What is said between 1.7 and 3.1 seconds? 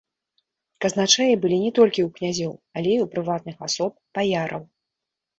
толькі ў князёў, але і